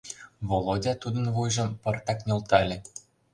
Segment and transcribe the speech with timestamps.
[0.47, 2.77] —Володя тудын вуйжым пыртак нӧлтале.